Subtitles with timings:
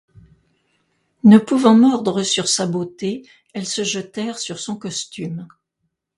[1.23, 3.21] Ne pouvant mordre sur sa beauté,
[3.53, 5.47] elles se jetèrent sur son costume.